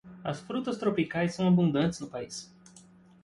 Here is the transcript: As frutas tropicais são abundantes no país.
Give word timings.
As 0.23 0.39
frutas 0.39 0.79
tropicais 0.79 1.35
são 1.35 1.47
abundantes 1.47 1.99
no 1.99 2.07
país. 2.09 2.51